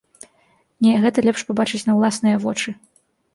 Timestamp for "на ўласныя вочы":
1.89-2.75